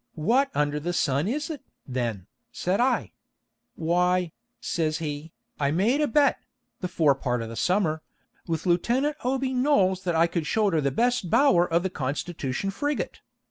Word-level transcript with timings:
'What 0.15 0.49
under 0.55 0.79
the 0.79 0.93
sun 0.93 1.27
is 1.27 1.51
it, 1.51 1.61
then?' 1.85 2.25
said 2.51 2.79
I. 2.79 3.11
'Why,' 3.75 4.31
says 4.59 4.97
he, 4.97 5.31
'I 5.59 5.69
made 5.73 6.01
a 6.01 6.07
bet 6.07 6.39
the 6.79 6.87
fore 6.87 7.13
part 7.13 7.43
of 7.43 7.49
the 7.49 7.55
summer 7.55 8.01
with 8.47 8.65
Leftenant 8.65 9.17
Oby 9.23 9.53
Knowles 9.53 10.03
that 10.05 10.15
I 10.15 10.25
could 10.25 10.47
shoulder 10.47 10.81
the 10.81 10.89
best 10.89 11.29
bower 11.29 11.71
of 11.71 11.83
the 11.83 11.91
Constitution 11.91 12.71
frigate. 12.71 13.21